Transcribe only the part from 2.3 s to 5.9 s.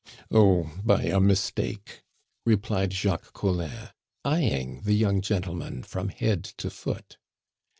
replied Jacques Collin, eyeing the young gentleman